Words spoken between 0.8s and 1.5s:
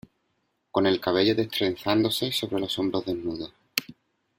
el cabello